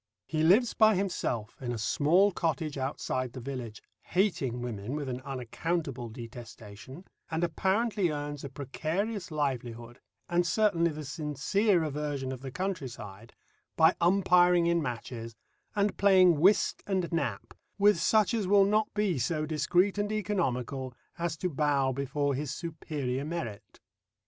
[0.25, 5.21] He lives by himself in a small cottage outside the village hating women with an
[5.21, 12.49] unaccountable detestation and apparently earns a precarious livelihood, and certainly the sincere aversion of the
[12.49, 13.35] country side,
[13.75, 15.35] by umpiring in matches,
[15.75, 20.95] and playing whist and "Nap" with such as will not be so discreet and economical
[21.19, 23.79] as to bow before his superior merit.